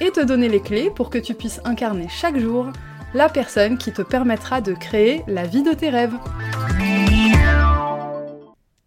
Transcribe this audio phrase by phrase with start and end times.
[0.00, 2.72] et te donner les clés pour que tu puisses incarner chaque jour
[3.12, 6.14] la personne qui te permettra de créer la vie de tes rêves.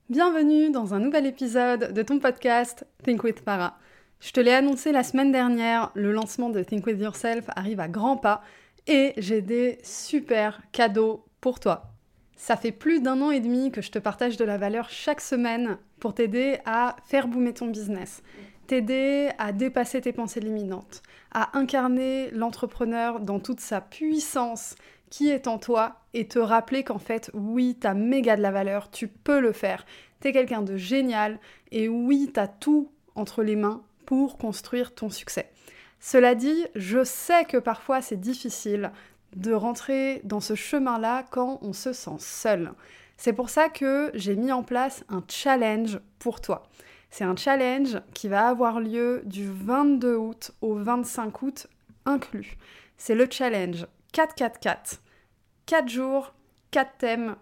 [0.10, 3.78] Bienvenue dans un nouvel épisode de ton podcast Think with Para.
[4.20, 7.88] Je te l'ai annoncé la semaine dernière, le lancement de Think With Yourself arrive à
[7.88, 8.42] grands pas
[8.88, 11.94] et j'ai des super cadeaux pour toi.
[12.36, 15.22] Ça fait plus d'un an et demi que je te partage de la valeur chaque
[15.22, 18.24] semaine pour t'aider à faire boomer ton business,
[18.68, 24.76] t'aider à dépasser tes pensées limitantes, à incarner l'entrepreneur dans toute sa puissance
[25.10, 28.90] qui est en toi et te rappeler qu'en fait, oui, t'as méga de la valeur,
[28.90, 29.86] tu peux le faire,
[30.20, 31.40] t'es quelqu'un de génial
[31.72, 35.50] et oui, t'as tout entre les mains pour construire ton succès.
[36.00, 38.92] Cela dit, je sais que parfois c'est difficile
[39.36, 42.74] de rentrer dans ce chemin-là quand on se sent seul.
[43.18, 46.68] C'est pour ça que j'ai mis en place un challenge pour toi.
[47.16, 51.68] C'est un challenge qui va avoir lieu du 22 août au 25 août
[52.06, 52.58] inclus.
[52.98, 55.00] C'est le challenge 444.
[55.68, 56.34] 4 jours,
[56.72, 57.36] 4 thèmes,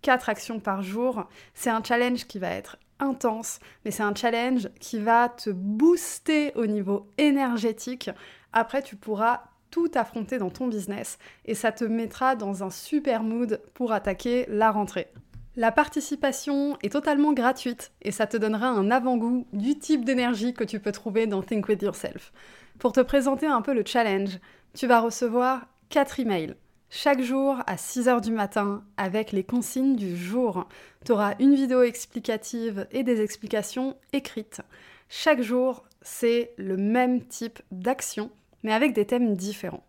[0.00, 1.28] 4 actions par jour.
[1.52, 6.54] C'est un challenge qui va être intense, mais c'est un challenge qui va te booster
[6.54, 8.08] au niveau énergétique.
[8.54, 13.22] Après, tu pourras tout affronter dans ton business et ça te mettra dans un super
[13.22, 15.12] mood pour attaquer la rentrée.
[15.58, 20.62] La participation est totalement gratuite et ça te donnera un avant-goût du type d'énergie que
[20.62, 22.32] tu peux trouver dans Think With Yourself.
[22.78, 24.38] Pour te présenter un peu le challenge,
[24.72, 26.54] tu vas recevoir 4 emails
[26.90, 30.68] chaque jour à 6h du matin avec les consignes du jour.
[31.04, 34.60] Tu auras une vidéo explicative et des explications écrites.
[35.08, 38.30] Chaque jour, c'est le même type d'action,
[38.62, 39.84] mais avec des thèmes différents.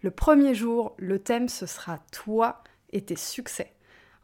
[0.00, 2.64] Le premier jour, le thème, ce sera toi
[2.94, 3.74] et tes succès.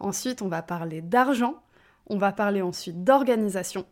[0.00, 1.62] Ensuite, on va parler d'argent,
[2.08, 3.84] on va parler ensuite d'organisation,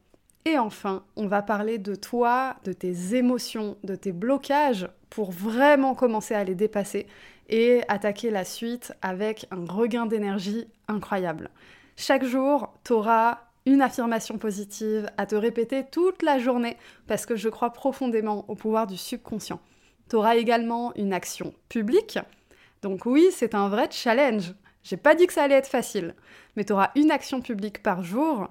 [0.46, 5.96] et enfin, on va parler de toi, de tes émotions, de tes blocages pour vraiment
[5.96, 7.08] commencer à les dépasser
[7.48, 11.50] et attaquer la suite avec un regain d'énergie incroyable.
[11.96, 16.76] Chaque jour, tu auras une affirmation positive à te répéter toute la journée
[17.08, 19.60] parce que je crois profondément au pouvoir du subconscient.
[20.08, 22.20] Tu auras également une action publique.
[22.82, 24.54] Donc oui, c'est un vrai challenge.
[24.86, 26.14] J'ai pas dit que ça allait être facile,
[26.54, 28.46] mais tu auras une action publique par jour,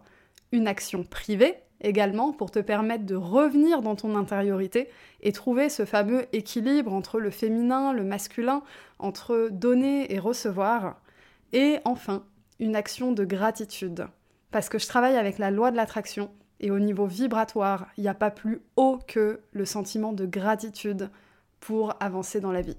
[0.52, 4.90] une action privée également pour te permettre de revenir dans ton intériorité
[5.22, 8.64] et trouver ce fameux équilibre entre le féminin, le masculin,
[9.00, 11.00] entre donner et recevoir.
[11.54, 12.26] Et enfin,
[12.60, 14.08] une action de gratitude.
[14.52, 18.10] Parce que je travaille avec la loi de l'attraction et au niveau vibratoire, il n'y
[18.10, 21.10] a pas plus haut que le sentiment de gratitude
[21.62, 22.76] pour avancer dans la vie.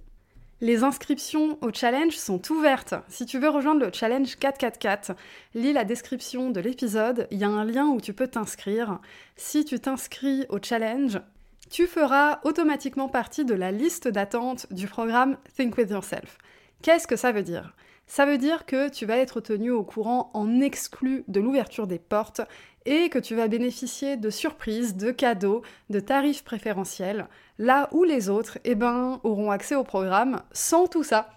[0.63, 2.95] Les inscriptions au challenge sont ouvertes.
[3.09, 5.15] Si tu veux rejoindre le challenge 444,
[5.55, 8.99] lis la description de l'épisode, il y a un lien où tu peux t'inscrire.
[9.37, 11.21] Si tu t'inscris au challenge,
[11.69, 16.39] tu feras automatiquement partie de la liste d'attente du programme Think With Yourself.
[16.81, 17.75] Qu'est-ce que ça veut dire?
[18.07, 21.99] Ça veut dire que tu vas être tenu au courant en exclu de l'ouverture des
[21.99, 22.41] portes
[22.85, 27.27] et que tu vas bénéficier de surprises, de cadeaux, de tarifs préférentiels,
[27.59, 31.31] là où les autres, eh ben, auront accès au programme sans tout ça.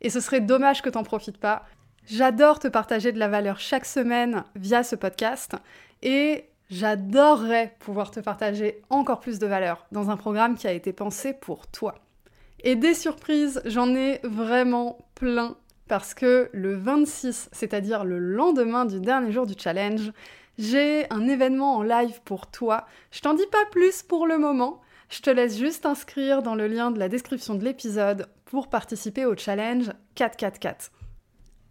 [0.00, 1.66] Et ce serait dommage que t'en profites pas.
[2.06, 5.52] J'adore te partager de la valeur chaque semaine via ce podcast
[6.02, 10.92] et j'adorerais pouvoir te partager encore plus de valeur dans un programme qui a été
[10.92, 11.94] pensé pour toi.
[12.60, 15.56] Et des surprises, j'en ai vraiment plein
[15.88, 20.12] parce que le 26, c'est-à-dire le lendemain du dernier jour du challenge,
[20.58, 22.86] j'ai un événement en live pour toi.
[23.10, 24.80] Je t'en dis pas plus pour le moment.
[25.10, 29.26] Je te laisse juste inscrire dans le lien de la description de l'épisode pour participer
[29.26, 30.90] au challenge 444.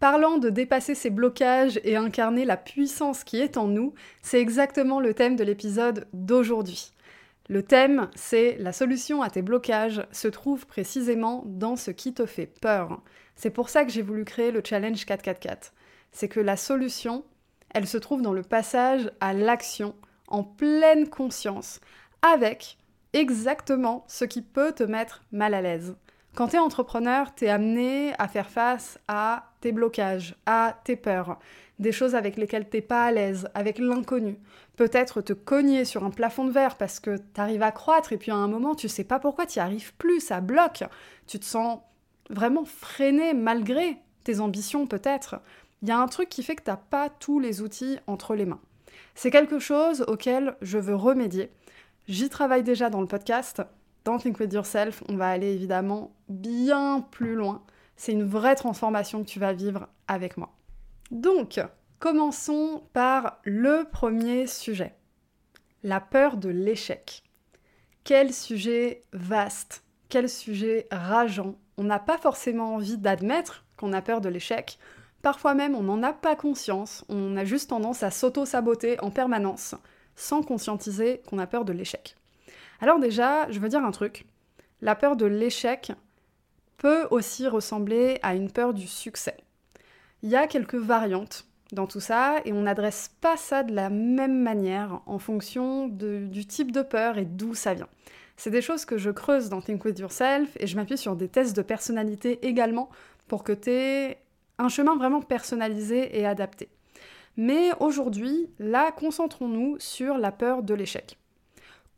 [0.00, 5.00] Parlant de dépasser ses blocages et incarner la puissance qui est en nous, c'est exactement
[5.00, 6.92] le thème de l'épisode d'aujourd'hui.
[7.48, 12.26] Le thème, c'est la solution à tes blocages se trouve précisément dans ce qui te
[12.26, 13.02] fait peur.
[13.36, 15.72] C'est pour ça que j'ai voulu créer le challenge 444.
[16.12, 17.24] C'est que la solution,
[17.74, 19.94] elle se trouve dans le passage à l'action
[20.28, 21.80] en pleine conscience,
[22.22, 22.78] avec
[23.12, 25.96] exactement ce qui peut te mettre mal à l'aise.
[26.34, 30.96] Quand tu es entrepreneur, tu es amené à faire face à tes blocages, à tes
[30.96, 31.38] peurs.
[31.80, 34.38] des choses avec lesquelles t'es pas à l'aise, avec l'inconnu.
[34.76, 38.30] Peut-être te cogner sur un plafond de verre parce que t'arrives à croître et puis
[38.30, 40.84] à un moment tu sais pas pourquoi t'y arrives plus, ça bloque.
[41.26, 41.80] Tu te sens
[42.30, 45.40] vraiment freiné malgré tes ambitions peut-être.
[45.82, 48.46] Il y a un truc qui fait que t'as pas tous les outils entre les
[48.46, 48.60] mains.
[49.14, 51.50] C'est quelque chose auquel je veux remédier.
[52.08, 53.62] J'y travaille déjà dans le podcast.
[54.04, 57.62] Dans Think With Yourself, on va aller évidemment bien plus loin.
[57.96, 60.50] C'est une vraie transformation que tu vas vivre avec moi.
[61.10, 61.60] Donc,
[61.98, 64.94] commençons par le premier sujet.
[65.82, 67.22] La peur de l'échec.
[68.04, 71.56] Quel sujet vaste, quel sujet rageant.
[71.76, 74.78] On n'a pas forcément envie d'admettre qu'on a peur de l'échec.
[75.22, 77.04] Parfois même, on n'en a pas conscience.
[77.08, 79.74] On a juste tendance à s'auto-saboter en permanence,
[80.14, 82.14] sans conscientiser qu'on a peur de l'échec.
[82.80, 84.24] Alors déjà, je veux dire un truc.
[84.82, 85.90] La peur de l'échec
[86.76, 89.38] peut aussi ressembler à une peur du succès.
[90.22, 93.90] Il y a quelques variantes dans tout ça et on n'adresse pas ça de la
[93.90, 97.88] même manière en fonction du type de peur et d'où ça vient.
[98.36, 101.28] C'est des choses que je creuse dans Think With Yourself et je m'appuie sur des
[101.28, 102.90] tests de personnalité également
[103.28, 104.18] pour que tu aies
[104.58, 106.68] un chemin vraiment personnalisé et adapté.
[107.36, 111.18] Mais aujourd'hui, là, concentrons-nous sur la peur de l'échec.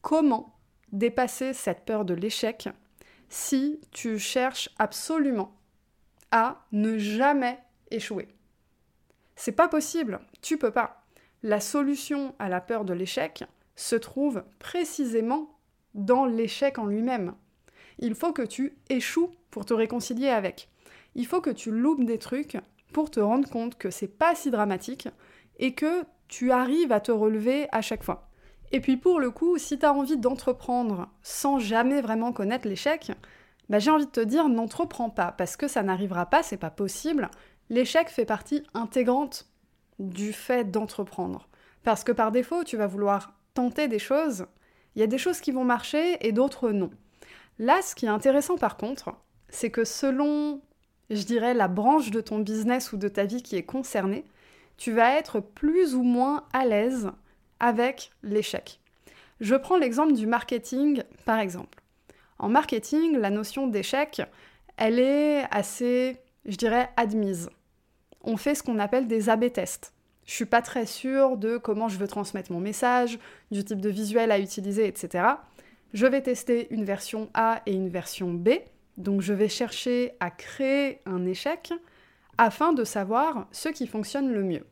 [0.01, 0.55] Comment
[0.93, 2.69] dépasser cette peur de l'échec
[3.29, 5.55] si tu cherches absolument
[6.31, 7.59] à ne jamais
[7.91, 8.29] échouer?
[9.35, 11.03] C'est pas possible, tu peux pas.
[11.43, 13.45] La solution à la peur de l'échec
[13.75, 15.56] se trouve précisément
[15.97, 17.35] dans l'échec en lui-même.
[17.99, 20.69] Il faut que tu échoues pour te réconcilier avec.
[21.15, 22.59] Il faut que tu loupes des trucs
[22.93, 25.09] pour te rendre compte que c'est pas si dramatique
[25.59, 28.29] et que tu arrives à te relever à chaque fois.
[28.73, 33.13] Et puis pour le coup, si tu as envie d'entreprendre sans jamais vraiment connaître l'échec,
[33.69, 36.71] bah j'ai envie de te dire n'entreprends pas parce que ça n'arrivera pas, c'est pas
[36.71, 37.31] possible.
[37.71, 39.49] L'échec fait partie intégrante
[39.99, 41.49] du fait d'entreprendre.
[41.83, 44.47] Parce que par défaut, tu vas vouloir tenter des choses,
[44.97, 46.91] il y a des choses qui vont marcher et d'autres non.
[47.59, 49.15] Là, ce qui est intéressant par contre,
[49.51, 50.61] c'est que selon,
[51.11, 54.25] je dirais, la branche de ton business ou de ta vie qui est concernée,
[54.79, 57.11] tu vas être plus ou moins à l'aise
[57.61, 58.81] avec l'échec.
[59.41, 61.79] Je prends l'exemple du marketing par exemple.
[62.39, 64.23] En marketing, la notion d'échec,
[64.79, 67.51] elle est assez, je dirais, admise.
[68.23, 69.93] On fait ce qu'on appelle des A-B tests.
[70.27, 73.19] Je suis pas très sûre de comment je veux transmettre mon message,
[73.51, 75.25] du type de visuel à utiliser, etc.
[75.95, 78.51] Je vais tester une version A et une version B.
[78.97, 81.73] Donc je vais chercher à créer un échec
[82.39, 84.67] afin de savoir ce qui fonctionne le mieux.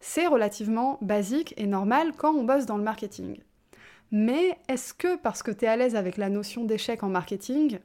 [0.00, 3.38] C'est relativement basique et normal quand on bosse dans le marketing.
[4.10, 7.78] Mais est-ce que parce que tu es à l'aise avec la notion d'échec en marketing,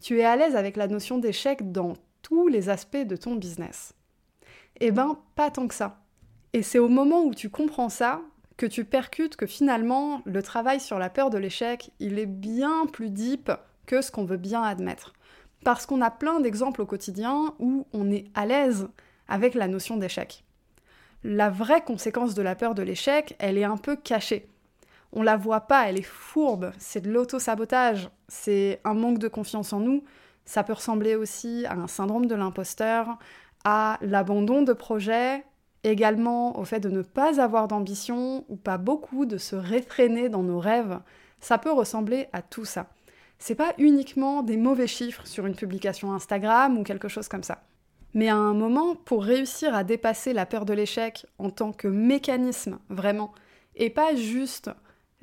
[0.00, 3.94] tu es à l'aise avec la notion d'échec dans tous les aspects de ton business?
[4.80, 6.03] Eh ben, pas tant que ça.
[6.54, 8.22] Et c'est au moment où tu comprends ça
[8.56, 12.86] que tu percutes que finalement, le travail sur la peur de l'échec, il est bien
[12.86, 13.52] plus deep
[13.84, 15.12] que ce qu'on veut bien admettre.
[15.64, 18.88] Parce qu'on a plein d'exemples au quotidien où on est à l'aise
[19.28, 20.44] avec la notion d'échec
[21.24, 24.46] la vraie conséquence de la peur de l'échec, elle est un peu cachée.
[25.12, 29.72] On la voit pas, elle est fourbe, c'est de l'auto-sabotage, c'est un manque de confiance
[29.72, 30.04] en nous,
[30.44, 33.18] ça peut ressembler aussi à un syndrome de l'imposteur,
[33.64, 35.42] à l'abandon de projet,
[35.84, 40.42] également au fait de ne pas avoir d'ambition ou pas beaucoup, de se réfréner dans
[40.42, 40.98] nos rêves.
[41.40, 42.88] Ça peut ressembler à tout ça.
[43.38, 47.62] C'est pas uniquement des mauvais chiffres sur une publication Instagram ou quelque chose comme ça.
[48.14, 51.88] Mais à un moment, pour réussir à dépasser la peur de l'échec en tant que
[51.88, 53.32] mécanisme, vraiment,
[53.74, 54.70] et pas juste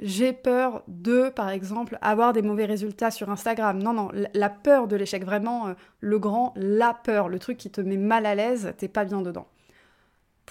[0.02, 3.82] j'ai peur de, par exemple, avoir des mauvais résultats sur Instagram.
[3.82, 7.70] Non, non, la peur de l'échec, vraiment, euh, le grand, la peur, le truc qui
[7.70, 9.46] te met mal à l'aise, t'es pas bien dedans.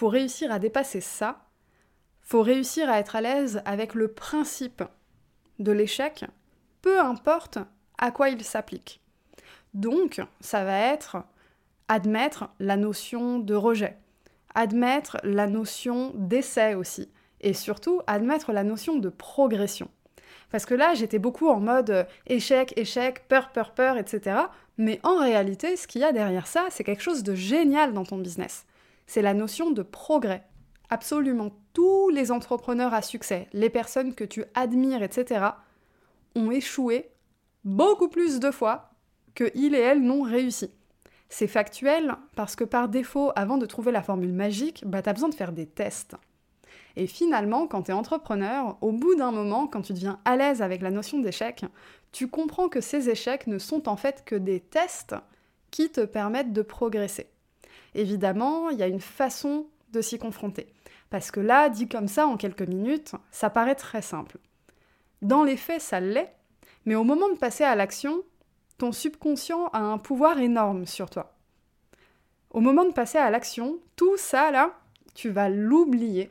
[0.01, 1.45] Pour réussir à dépasser ça,
[2.23, 4.83] faut réussir à être à l'aise avec le principe
[5.59, 6.25] de l'échec,
[6.81, 7.59] peu importe
[7.99, 9.03] à quoi il s'applique.
[9.75, 11.19] Donc, ça va être
[11.89, 13.99] admettre la notion de rejet,
[14.55, 17.11] admettre la notion d'essai aussi,
[17.43, 19.91] et surtout admettre la notion de progression.
[20.51, 24.45] Parce que là, j'étais beaucoup en mode euh, échec, échec, peur, peur, peur, etc.
[24.79, 28.05] Mais en réalité, ce qu'il y a derrière ça, c'est quelque chose de génial dans
[28.05, 28.65] ton business.
[29.13, 30.45] C'est la notion de progrès.
[30.89, 35.47] Absolument tous les entrepreneurs à succès, les personnes que tu admires, etc.,
[36.37, 37.11] ont échoué
[37.65, 38.91] beaucoup plus de fois
[39.35, 40.71] que et elles n'ont réussi.
[41.29, 45.13] C'est factuel parce que par défaut, avant de trouver la formule magique, bah, tu as
[45.13, 46.15] besoin de faire des tests.
[46.95, 50.63] Et finalement, quand tu es entrepreneur, au bout d'un moment, quand tu deviens à l'aise
[50.63, 51.65] avec la notion d'échec,
[52.13, 55.17] tu comprends que ces échecs ne sont en fait que des tests
[55.73, 57.27] qui te permettent de progresser.
[57.95, 60.67] Évidemment, il y a une façon de s'y confronter.
[61.11, 64.39] Parce que là, dit comme ça en quelques minutes, ça paraît très simple.
[65.23, 66.33] Dans les faits, ça l'est,
[66.85, 68.23] mais au moment de passer à l'action,
[68.79, 71.35] ton subconscient a un pouvoir énorme sur toi.
[72.51, 74.75] Au moment de passer à l'action, tout ça là,
[75.15, 76.31] tu vas l'oublier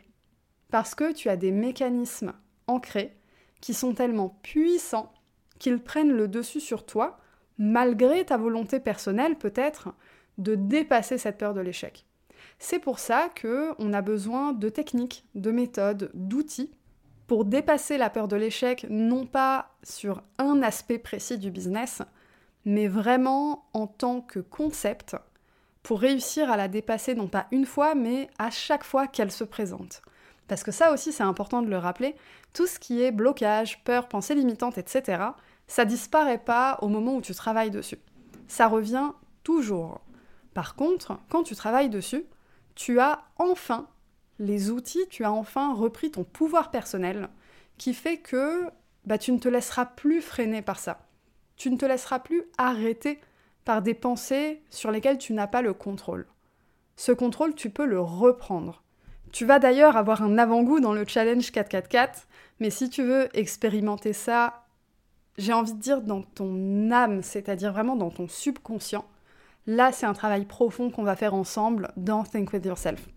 [0.72, 2.34] parce que tu as des mécanismes
[2.68, 3.16] ancrés
[3.62, 5.14] qui sont tellement puissants
[5.60, 7.20] qu'ils prennent le dessus sur toi,
[7.58, 9.90] malgré ta volonté personnelle peut-être
[10.40, 12.06] de dépasser cette peur de l'échec.
[12.58, 16.72] C'est pour ça que on a besoin de techniques, de méthodes, d'outils
[17.28, 22.02] pour dépasser la peur de l'échec, non pas sur un aspect précis du business,
[22.66, 25.16] mais vraiment en tant que concept,
[25.84, 29.44] pour réussir à la dépasser non pas une fois, mais à chaque fois qu'elle se
[29.44, 30.02] présente.
[30.48, 32.16] Parce que ça aussi, c'est important de le rappeler,
[32.54, 35.24] tout ce qui est blocage, peur, pensée limitante, etc.,
[35.68, 38.00] ça disparaît pas au moment où tu travailles dessus.
[38.48, 39.12] Ça revient
[39.44, 40.02] toujours.
[40.54, 42.26] Par contre, quand tu travailles dessus,
[42.76, 43.88] tu as enfin
[44.40, 47.30] les outils, tu as enfin repris ton pouvoir personnel
[47.78, 48.70] qui fait que
[49.06, 51.06] bah, tu ne te laisseras plus freiner par ça.
[51.56, 53.20] Tu ne te laisseras plus arrêter
[53.66, 56.26] par des pensées sur lesquelles tu n'as pas le contrôle.
[56.96, 58.84] Ce contrôle, tu peux le reprendre.
[59.32, 62.28] Tu vas d'ailleurs avoir un avant-goût dans le challenge 444,
[62.60, 64.66] mais si tu veux expérimenter ça,
[65.38, 69.06] j'ai envie de dire dans ton âme, c'est-à-dire vraiment dans ton subconscient,
[69.70, 73.08] là c'est un travail profond qu'on va faire ensemble dans Think With Yourself.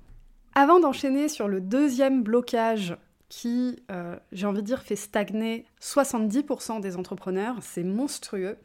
[0.54, 2.97] Avant d'enchaîner sur le deuxième blocage
[3.30, 8.59] qui, euh, j'ai envie de dire, fait stagner 70% des entrepreneurs, c'est monstrueux,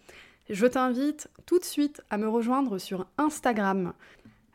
[0.49, 3.93] je t'invite tout de suite à me rejoindre sur Instagram.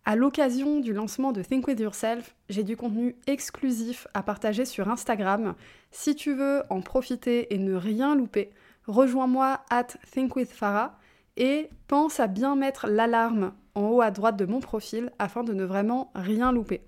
[0.04, 4.90] À l'occasion du lancement de Think With Yourself, j'ai du contenu exclusif à partager sur
[4.90, 5.54] Instagram.
[5.90, 8.50] Si tu veux en profiter et ne rien louper,
[8.86, 10.98] rejoins-moi at thinkwithfarah
[11.36, 15.52] et pense à bien mettre l'alarme en haut à droite de mon profil afin de
[15.52, 16.82] ne vraiment rien louper.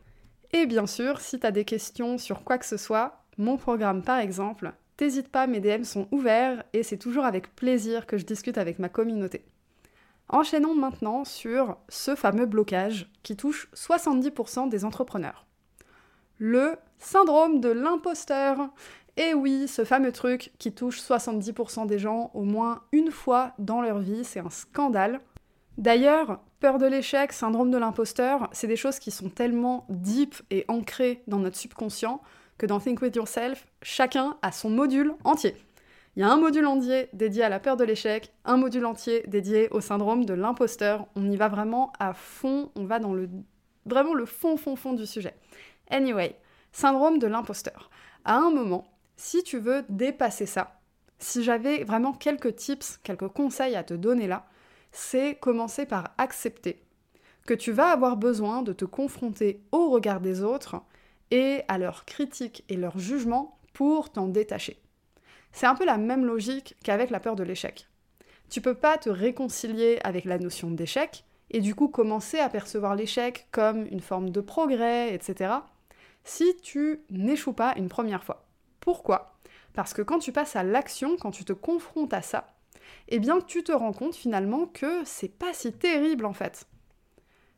[0.52, 4.02] Et bien sûr, si tu as des questions sur quoi que ce soit, mon programme
[4.02, 8.24] par exemple, t'hésite pas, mes DM sont ouverts et c'est toujours avec plaisir que je
[8.26, 9.44] discute avec ma communauté.
[10.28, 15.46] Enchaînons maintenant sur ce fameux blocage qui touche 70% des entrepreneurs.
[16.38, 18.70] Le syndrome de l'imposteur.
[19.16, 23.80] Et oui, ce fameux truc qui touche 70% des gens au moins une fois dans
[23.80, 25.20] leur vie, c'est un scandale.
[25.78, 30.64] D'ailleurs, peur de l'échec, syndrome de l'imposteur, c'est des choses qui sont tellement deep et
[30.68, 32.20] ancrées dans notre subconscient
[32.58, 35.56] que dans Think With Yourself, chacun a son module entier.
[36.16, 39.24] Il y a un module entier dédié à la peur de l'échec, un module entier
[39.26, 41.06] dédié au syndrome de l'imposteur.
[41.16, 43.28] On y va vraiment à fond, on va dans le
[43.84, 45.34] vraiment le fond fond fond du sujet.
[45.90, 46.38] Anyway,
[46.70, 47.90] syndrome de l'imposteur.
[48.24, 50.80] À un moment, si tu veux dépasser ça,
[51.18, 54.46] si j'avais vraiment quelques tips, quelques conseils à te donner là,
[54.92, 56.84] c'est commencer par accepter
[57.46, 60.76] que tu vas avoir besoin de te confronter au regard des autres
[61.30, 64.80] et à leurs critiques et leurs jugements pour t'en détacher.
[65.52, 67.88] C'est un peu la même logique qu'avec la peur de l'échec.
[68.50, 72.94] Tu peux pas te réconcilier avec la notion d'échec et du coup commencer à percevoir
[72.94, 75.54] l'échec comme une forme de progrès, etc.
[76.24, 78.43] si tu n'échoues pas une première fois.
[78.84, 79.38] Pourquoi
[79.72, 82.54] Parce que quand tu passes à l'action, quand tu te confrontes à ça,
[83.08, 86.66] eh bien tu te rends compte finalement que c'est pas si terrible en fait.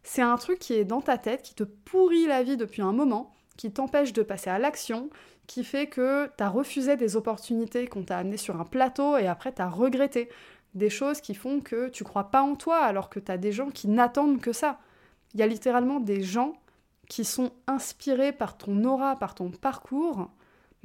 [0.04, 2.92] C'est un truc qui est dans ta tête, qui te pourrit la vie depuis un
[2.92, 5.10] moment, qui t'empêche de passer à l'action,
[5.48, 9.26] qui fait que tu as refusé des opportunités qu'on t'a amenées sur un plateau et
[9.26, 10.28] après tu as regretté.
[10.74, 13.50] Des choses qui font que tu crois pas en toi alors que tu as des
[13.50, 14.78] gens qui n'attendent que ça.
[15.34, 16.52] Il y a littéralement des gens
[17.08, 20.28] qui sont inspirés par ton aura, par ton parcours,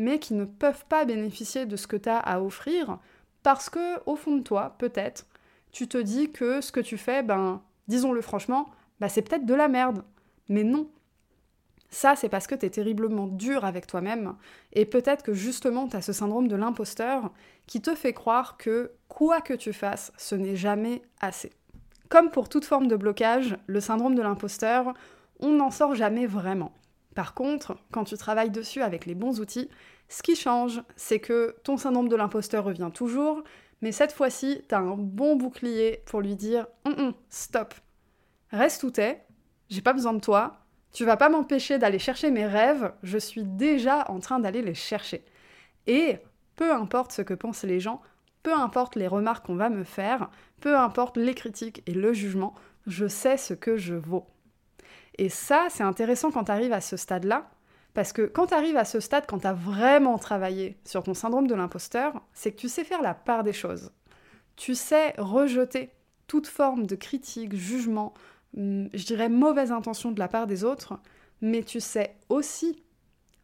[0.01, 2.97] mais qui ne peuvent pas bénéficier de ce que tu as à offrir
[3.43, 5.27] parce que au fond de toi, peut-être,
[5.71, 9.53] tu te dis que ce que tu fais, ben, disons-le franchement, ben, c'est peut-être de
[9.53, 10.03] la merde.
[10.49, 10.89] Mais non,
[11.89, 14.35] ça, c'est parce que tu es terriblement dur avec toi-même,
[14.73, 17.31] et peut-être que justement tu as ce syndrome de l'imposteur
[17.67, 21.51] qui te fait croire que quoi que tu fasses, ce n'est jamais assez.
[22.09, 24.93] Comme pour toute forme de blocage, le syndrome de l'imposteur,
[25.39, 26.73] on n'en sort jamais vraiment.
[27.15, 29.69] Par contre, quand tu travailles dessus avec les bons outils,
[30.07, 33.43] ce qui change, c'est que ton syndrome de l'imposteur revient toujours,
[33.81, 37.73] mais cette fois-ci, tu as un bon bouclier pour lui dire hum, hum, stop,
[38.51, 39.23] reste où t'es,
[39.69, 40.61] j'ai pas besoin de toi,
[40.93, 44.73] tu vas pas m'empêcher d'aller chercher mes rêves, je suis déjà en train d'aller les
[44.73, 45.23] chercher.
[45.87, 46.17] Et
[46.55, 48.01] peu importe ce que pensent les gens,
[48.43, 52.53] peu importe les remarques qu'on va me faire, peu importe les critiques et le jugement,
[52.87, 54.27] je sais ce que je vaux.
[55.21, 57.49] Et ça, c'est intéressant quand tu arrives à ce stade-là,
[57.93, 61.13] parce que quand tu arrives à ce stade, quand tu as vraiment travaillé sur ton
[61.13, 63.91] syndrome de l'imposteur, c'est que tu sais faire la part des choses.
[64.55, 65.91] Tu sais rejeter
[66.27, 68.13] toute forme de critique, jugement,
[68.57, 70.99] Hum, je dirais, mauvaise intention de la part des autres,
[71.41, 72.83] mais tu sais aussi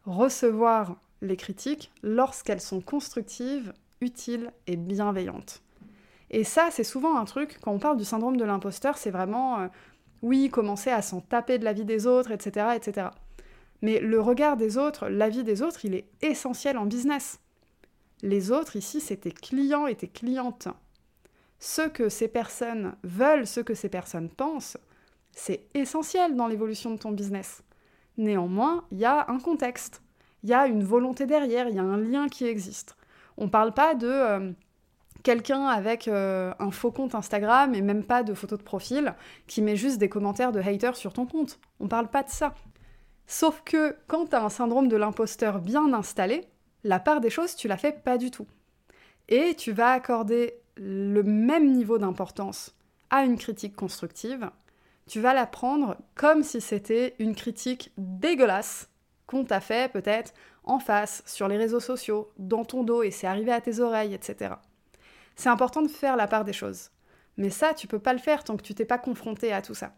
[0.04, 5.62] recevoir les critiques lorsqu'elles sont constructives, utiles et bienveillantes.
[6.30, 9.60] Et ça, c'est souvent un truc, quand on parle du syndrome de l'imposteur, c'est vraiment,
[9.60, 9.68] euh,
[10.22, 13.08] oui, commencer à s'en taper de la vie des autres, etc., etc.
[13.82, 17.40] Mais le regard des autres, l'avis des autres, il est essentiel en business.
[18.22, 20.68] Les autres, ici, c'est tes clients et tes clientes.
[21.60, 24.76] Ce que ces personnes veulent, ce que ces personnes pensent,
[25.32, 27.62] c'est essentiel dans l'évolution de ton business.
[28.16, 30.02] Néanmoins, il y a un contexte,
[30.42, 32.96] il y a une volonté derrière, il y a un lien qui existe.
[33.36, 34.52] On ne parle pas de euh,
[35.28, 39.14] quelqu'un avec euh, un faux compte Instagram et même pas de photo de profil
[39.46, 41.60] qui met juste des commentaires de haters sur ton compte.
[41.80, 42.54] On parle pas de ça.
[43.26, 46.48] Sauf que quand tu as un syndrome de l'imposteur bien installé,
[46.82, 48.46] la part des choses, tu la fais pas du tout.
[49.28, 52.74] Et tu vas accorder le même niveau d'importance
[53.10, 54.48] à une critique constructive,
[55.06, 58.88] tu vas la prendre comme si c'était une critique dégueulasse
[59.26, 60.32] qu'on t'a fait peut-être
[60.64, 64.14] en face, sur les réseaux sociaux, dans ton dos, et c'est arrivé à tes oreilles,
[64.14, 64.54] etc.
[65.38, 66.90] C'est important de faire la part des choses.
[67.36, 69.74] Mais ça, tu peux pas le faire tant que tu t'es pas confronté à tout
[69.74, 69.92] ça.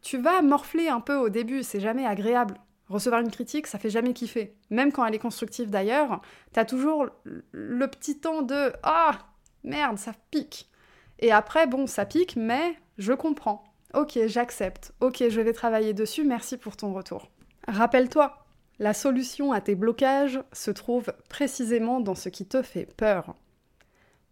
[0.00, 2.54] Tu vas morfler un peu au début, c'est jamais agréable.
[2.88, 4.54] Recevoir une critique, ça fait jamais kiffer.
[4.70, 6.22] Même quand elle est constructive d'ailleurs,
[6.52, 7.08] t'as toujours
[7.50, 9.18] le petit temps de Ah
[9.64, 10.70] merde, ça pique.
[11.18, 13.64] Et après, bon, ça pique, mais je comprends.
[13.92, 14.92] Ok, j'accepte.
[15.00, 17.28] Ok, je vais travailler dessus, merci pour ton retour.
[17.66, 18.46] Rappelle-toi,
[18.78, 23.34] la solution à tes blocages se trouve précisément dans ce qui te fait peur.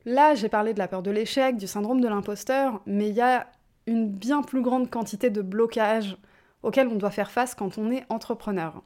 [0.08, 3.20] Là, j'ai parlé de la peur de l'échec, du syndrome de l'imposteur, mais il y
[3.20, 3.46] a
[3.86, 6.16] une bien plus grande quantité de blocages
[6.62, 8.82] auxquels on doit faire face quand on est entrepreneur.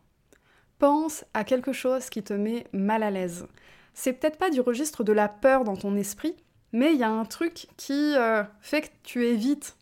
[0.80, 3.46] Pense à quelque chose qui te met mal à l'aise.
[3.94, 6.34] C'est peut-être pas du registre de la peur dans ton esprit,
[6.72, 9.76] mais il y a un truc qui euh, fait que tu évites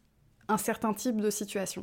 [0.48, 1.80] un certain type de situation.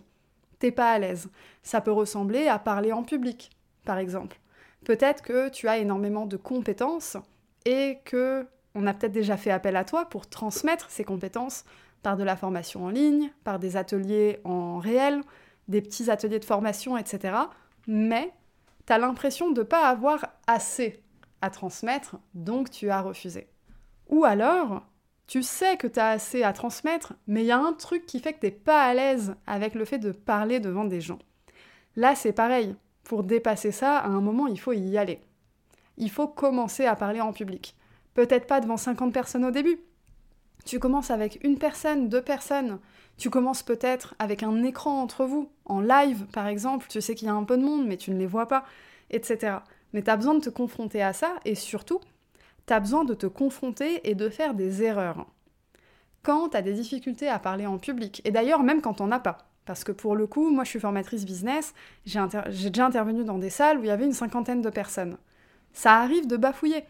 [0.60, 1.32] T'es pas à l'aise.
[1.64, 3.50] Ça peut ressembler à parler en public,
[3.86, 4.40] par exemple.
[4.86, 7.18] Peut-être que tu as énormément de compétences
[7.66, 8.46] et que
[8.76, 11.66] on a peut-être déjà fait appel à toi pour transmettre ces compétences
[12.04, 15.22] par de la formation en ligne, par des ateliers en réel,
[15.68, 17.36] des petits ateliers de formation, etc.
[17.88, 18.32] Mais
[18.86, 21.02] tu as l'impression de ne pas avoir assez
[21.42, 23.48] à transmettre, donc tu as refusé.
[24.10, 24.84] Ou alors,
[25.28, 28.20] tu sais que tu as assez à transmettre, mais il y a un truc qui
[28.20, 31.20] fait que tu pas à l'aise avec le fait de parler devant des gens.
[31.96, 32.76] Là, c'est pareil.
[33.04, 35.22] Pour dépasser ça, à un moment, il faut y aller.
[35.98, 37.76] Il faut commencer à parler en public.
[38.18, 39.80] Peut-être pas devant 50 personnes au début,
[40.66, 42.80] tu commences avec une personne, deux personnes.
[43.16, 46.88] Tu commences peut-être avec un écran entre vous, en live par exemple.
[46.90, 48.66] Tu sais qu'il y a un peu de monde, mais tu ne les vois pas,
[49.12, 49.58] etc.
[49.94, 52.00] Mais tu as besoin de te confronter à ça et surtout,
[52.66, 55.28] tu as besoin de te confronter et de faire des erreurs.
[56.24, 59.20] Quand tu as des difficultés à parler en public, et d'ailleurs même quand on as
[59.20, 62.20] pas, parce que pour le coup, moi je suis formatrice business, j'ai
[62.72, 65.18] déjà intervenu dans des salles où il y avait une cinquantaine de personnes.
[65.72, 66.84] Ça arrive de bafouiller,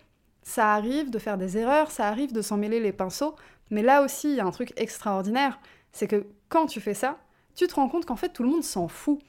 [0.48, 3.36] ça arrive de faire des erreurs, ça arrive de s'en mêler les pinceaux,
[3.70, 5.60] mais là aussi, il y a un truc extraordinaire,
[5.92, 7.18] c'est que quand tu fais ça,
[7.54, 9.20] tu te rends compte qu'en fait tout le monde s'en fout.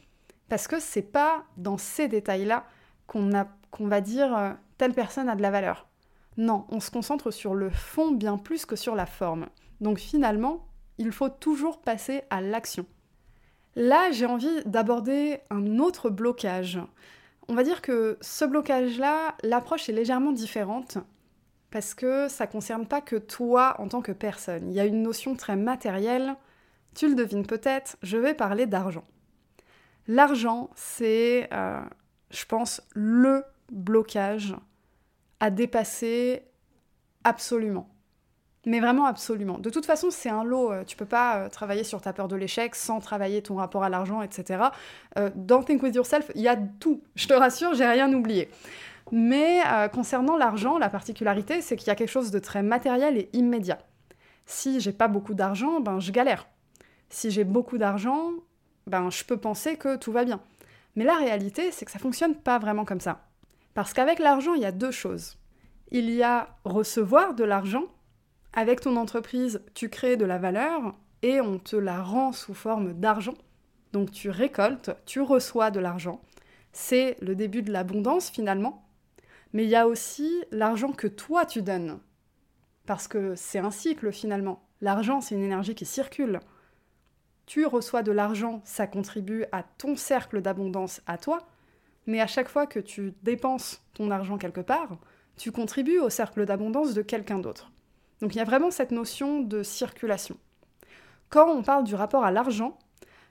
[0.49, 2.65] Parce que c'est pas dans ces détails-là
[3.09, 3.33] qu'on
[3.81, 5.89] va dire euh, telle personne a de la valeur.
[6.37, 9.47] Non, on se concentre sur le fond bien plus que sur la forme.
[9.81, 12.87] Donc finalement, il faut toujours passer à l'action.
[13.75, 16.79] Là, j'ai envie d'aborder un autre blocage.
[17.49, 20.99] On va dire que ce blocage-là, l'approche est légèrement différente
[21.71, 24.71] parce que ça concerne pas que toi en tant que personne.
[24.71, 26.37] Il y a une notion très matérielle.
[26.95, 29.05] Tu le devines peut-être, je vais parler d'argent.
[30.07, 31.81] L'argent, c'est, euh,
[32.31, 34.57] je pense, le blocage
[35.41, 36.43] à dépasser
[37.25, 37.89] absolument.
[38.69, 39.59] Mais vraiment absolument.
[39.59, 40.71] De toute façon, c'est un lot.
[40.71, 43.83] Euh, tu peux pas euh, travailler sur ta peur de l'échec sans travailler ton rapport
[43.83, 44.65] à l'argent, etc.
[45.35, 47.01] dans Think With Yourself, il y a tout.
[47.15, 48.51] Je te rassure, j'ai rien oublié.
[49.11, 53.17] Mais euh, concernant l'argent, la particularité, c'est qu'il y a quelque chose de très matériel
[53.17, 53.79] et immédiat.
[54.47, 56.47] Si j'ai pas beaucoup d'argent, ben je galère.
[57.09, 58.33] Si j'ai beaucoup d'argent,
[58.87, 60.41] ben je peux penser que tout va bien.
[60.95, 63.21] Mais la réalité, c'est que ça fonctionne pas vraiment comme ça.
[63.75, 65.39] Parce qu'avec l'argent, il y a deux choses.
[65.91, 67.85] Il y a recevoir de l'argent.
[68.53, 72.95] Avec ton entreprise, tu crées de la valeur et on te la rend sous forme
[72.95, 73.35] d'argent.
[73.93, 76.21] Donc tu récoltes, tu reçois de l'argent.
[76.73, 78.89] C'est le début de l'abondance finalement
[79.53, 81.99] mais il y a aussi l'argent que toi tu donnes.
[82.87, 84.63] Parce que c'est un cycle finalement.
[84.81, 86.41] L'argent, c'est une énergie qui circule.
[87.47, 91.47] Tu reçois de l'argent, ça contribue à ton cercle d'abondance à toi,
[92.07, 94.99] mais à chaque fois que tu dépenses ton argent quelque part,
[95.37, 97.73] tu contribues au cercle d'abondance de quelqu'un d'autre.
[98.21, 100.37] Donc il y a vraiment cette notion de circulation.
[101.29, 102.79] Quand on parle du rapport à l'argent,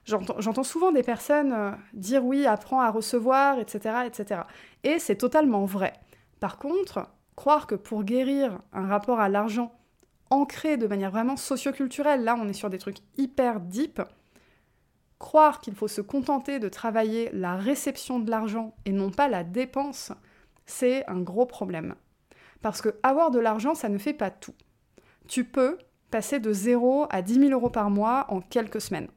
[0.08, 4.06] J'entends souvent des personnes euh, dire oui, apprends à recevoir, etc.
[4.06, 4.40] etc.
[4.82, 5.92] Et c'est totalement vrai.
[6.40, 9.70] Par contre, croire que pour guérir un rapport à l'argent
[10.30, 14.00] ancré de manière vraiment socioculturelle, là on est sur des trucs hyper deep,
[15.18, 19.44] croire qu'il faut se contenter de travailler la réception de l'argent et non pas la
[19.44, 20.12] dépense,
[20.64, 21.96] c'est un gros problème.
[22.62, 24.54] Parce que avoir de l'argent, ça ne fait pas tout.
[25.28, 25.78] Tu peux
[26.10, 29.08] passer de 0 à 10 000 euros par mois en quelques semaines.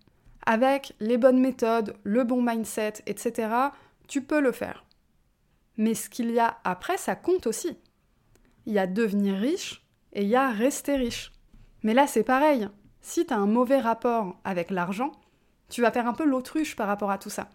[0.45, 3.50] Avec les bonnes méthodes, le bon mindset, etc.,
[4.08, 4.84] tu peux le faire.
[5.78, 7.78] Mais ce qu'il y a après, ça compte aussi.
[8.65, 11.32] Il y a devenir riche et il y a rester riche.
[11.84, 12.67] Mais là, c'est pareil.
[13.00, 15.13] Si tu as un mauvais rapport avec l'argent,
[15.69, 17.50] tu vas faire un peu l'autruche par rapport à tout ça.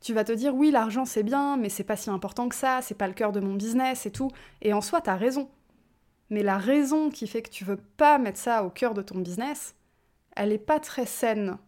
[0.00, 2.80] Tu vas te dire oui, l'argent c'est bien, mais c'est pas si important que ça,
[2.82, 4.30] c'est pas le cœur de mon business et tout.
[4.62, 5.48] Et en soi, tu as raison.
[6.32, 9.18] Mais la raison qui fait que tu veux pas mettre ça au cœur de ton
[9.18, 9.74] business,
[10.34, 11.58] elle est pas très saine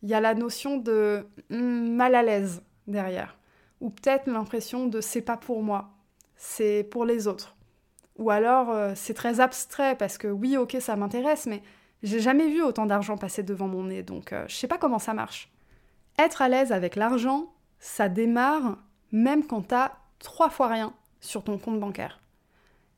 [0.00, 3.36] il y a la notion de hmm, mal à l'aise derrière.
[3.82, 5.90] Ou peut-être l'impression de c'est pas pour moi,
[6.36, 7.54] c'est pour les autres.
[8.16, 11.62] Ou alors euh, c'est très abstrait parce que oui, ok, ça m'intéresse, mais
[12.02, 14.98] j'ai jamais vu autant d'argent passer devant mon nez, donc euh, je sais pas comment
[14.98, 15.52] ça marche.
[16.18, 18.78] Être à l'aise avec l'argent, ça démarre
[19.12, 22.23] même quand t'as trois fois rien sur ton compte bancaire.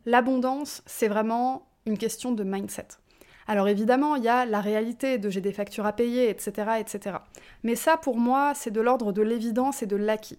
[0.07, 2.89] L'abondance, c'est vraiment une question de mindset.
[3.49, 7.19] Alors évidemment, il y a la réalité de j'ai des factures à payer, etc., etc.
[7.63, 10.39] Mais ça, pour moi, c'est de l'ordre de l'évidence et de l'acquis.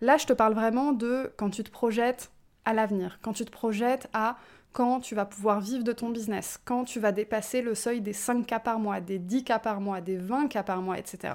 [0.00, 2.30] Là, je te parle vraiment de quand tu te projettes
[2.64, 4.36] à l'avenir, quand tu te projettes à
[4.72, 8.12] quand tu vas pouvoir vivre de ton business, quand tu vas dépasser le seuil des
[8.12, 11.34] 5 cas par mois, des 10 cas par mois, des 20 cas par mois, etc.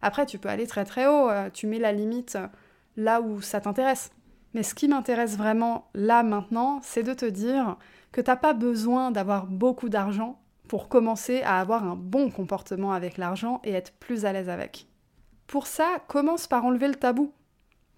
[0.00, 2.38] Après, tu peux aller très très haut, euh, tu mets la limite
[2.96, 4.10] là où ça t'intéresse.
[4.54, 7.76] Mais ce qui m'intéresse vraiment là maintenant, c'est de te dire
[8.12, 10.38] que t'as pas besoin d'avoir beaucoup d'argent
[10.68, 14.86] pour commencer à avoir un bon comportement avec l'argent et être plus à l'aise avec.
[15.46, 17.32] Pour ça, commence par enlever le tabou.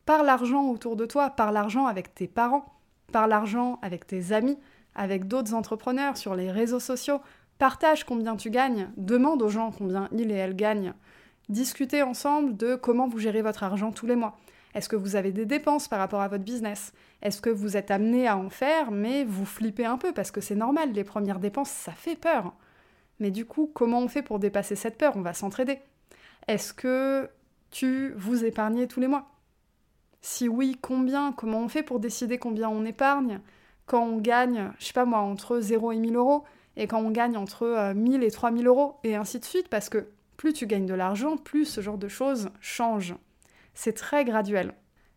[0.07, 2.67] Par l'argent autour de toi, par l'argent avec tes parents,
[3.13, 4.59] par l'argent avec tes amis,
[4.95, 7.21] avec d'autres entrepreneurs sur les réseaux sociaux.
[7.59, 10.95] Partage combien tu gagnes, demande aux gens combien ils et elles gagnent.
[11.49, 14.37] Discutez ensemble de comment vous gérez votre argent tous les mois.
[14.75, 16.93] Est-ce que vous avez des dépenses par rapport à votre business?
[17.23, 20.13] Est-ce que vous êtes amené à en faire, mais vous flippez un peu?
[20.13, 22.53] Parce que c'est normal, les premières dépenses, ça fait peur.
[23.21, 25.15] Mais du coup, comment on fait pour dépasser cette peur?
[25.17, 25.79] On va s'entraider.
[26.49, 27.31] Est-ce que
[27.71, 29.29] tu vous épargnez tous les mois?
[30.21, 31.33] Si oui, combien?
[31.33, 33.41] Comment on fait pour décider combien on épargne?
[33.87, 36.45] Quand on gagne, je sais pas moi, entre 0 et 1000 euros,
[36.77, 39.89] et quand on gagne entre 1000 euh, et 3000 euros, et ainsi de suite, parce
[39.89, 43.15] que plus tu gagnes de l'argent, plus ce genre de choses change
[43.75, 44.75] c'est très graduel.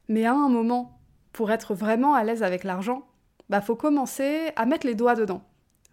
[0.09, 0.99] Mais à un moment,
[1.33, 3.07] pour être vraiment à l'aise avec l'argent,
[3.49, 5.41] bah faut commencer à mettre les doigts dedans.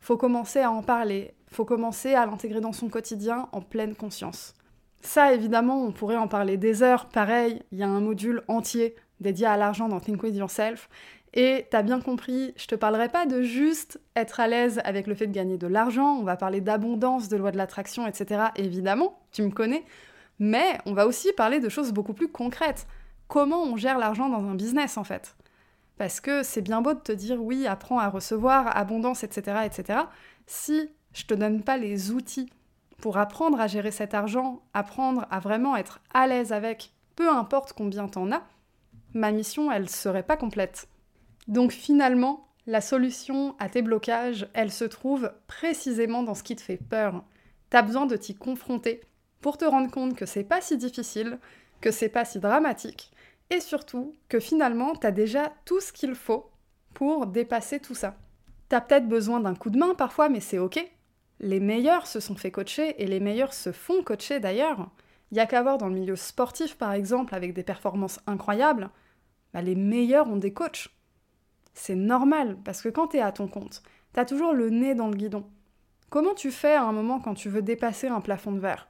[0.01, 4.55] Faut commencer à en parler, faut commencer à l'intégrer dans son quotidien en pleine conscience.
[5.01, 7.07] Ça, évidemment, on pourrait en parler des heures.
[7.07, 10.89] Pareil, il y a un module entier dédié à l'argent dans Think With Yourself.
[11.35, 15.15] Et t'as bien compris, je te parlerai pas de juste être à l'aise avec le
[15.15, 18.45] fait de gagner de l'argent, on va parler d'abondance, de loi de l'attraction, etc.
[18.57, 19.85] Évidemment, tu me connais.
[20.39, 22.87] Mais on va aussi parler de choses beaucoup plus concrètes.
[23.29, 25.37] Comment on gère l'argent dans un business en fait?
[25.97, 29.59] Parce que c'est bien beau de te dire oui, apprends à recevoir, abondance, etc.
[29.65, 30.01] etc.
[30.47, 32.51] Si je te donne pas les outils
[32.99, 37.73] pour apprendre à gérer cet argent, apprendre à vraiment être à l'aise avec, peu importe
[37.73, 38.43] combien t'en as,
[39.15, 40.89] ma mission, elle serait pas complète.
[41.47, 46.63] Donc finalement, la solution à tes blocages, elle se trouve précisément dans ce qui te
[46.63, 47.23] fait peur.
[47.71, 49.01] T'as besoin de t'y confronter
[49.45, 51.39] pour te rendre compte que c'est pas si difficile,
[51.83, 53.13] que c'est pas si dramatique,
[53.51, 56.49] et surtout que finalement t'as déjà tout ce qu'il faut
[56.95, 58.17] pour dépasser tout ça.
[58.71, 60.83] T'as peut-être besoin d'un coup de main parfois, mais c'est ok.
[61.41, 64.89] Les meilleurs se sont fait coacher et les meilleurs se font coacher d'ailleurs.
[65.31, 68.89] Il y a qu'à voir dans le milieu sportif par exemple avec des performances incroyables,
[69.53, 70.89] bah, les meilleurs ont des coachs.
[71.75, 73.83] C'est normal parce que quand t'es à ton compte,
[74.15, 75.45] t'as toujours le nez dans le guidon.
[76.09, 78.89] Comment tu fais à un moment quand tu veux dépasser un plafond de verre?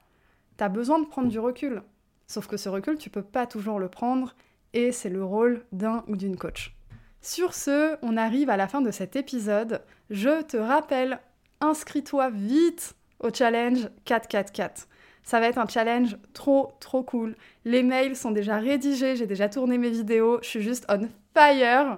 [0.57, 1.83] T'as besoin de prendre du recul.
[2.27, 4.35] Sauf que ce recul, tu peux pas toujours le prendre,
[4.73, 6.75] et c'est le rôle d'un ou d'une coach.
[7.21, 9.81] Sur ce, on arrive à la fin de cet épisode.
[10.09, 11.19] Je te rappelle,
[11.61, 14.87] inscris-toi vite au challenge 444.
[15.23, 17.35] Ça va être un challenge trop trop cool.
[17.63, 21.97] Les mails sont déjà rédigés, j'ai déjà tourné mes vidéos, je suis juste on fire.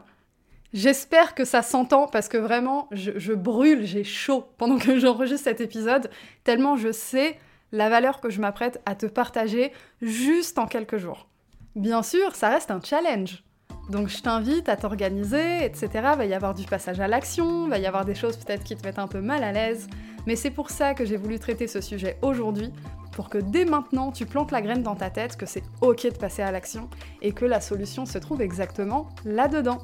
[0.74, 5.46] J'espère que ça s'entend parce que vraiment, je, je brûle, j'ai chaud pendant que j'enregistre
[5.46, 6.10] cet épisode,
[6.44, 7.38] tellement je sais
[7.72, 11.28] la valeur que je m'apprête à te partager juste en quelques jours.
[11.76, 13.44] Bien sûr, ça reste un challenge.
[13.90, 15.90] Donc je t'invite à t'organiser, etc.
[16.18, 18.86] Va y avoir du passage à l'action, va y avoir des choses peut-être qui te
[18.86, 19.88] mettent un peu mal à l'aise,
[20.26, 22.74] mais c'est pour ça que j'ai voulu traiter ce sujet aujourd'hui,
[23.14, 26.18] pour que dès maintenant tu plantes la graine dans ta tête que c'est ok de
[26.18, 26.90] passer à l'action
[27.22, 29.80] et que la solution se trouve exactement là-dedans.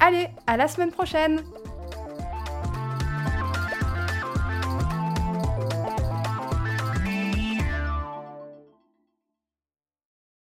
[0.00, 1.42] Allez, à la semaine prochaine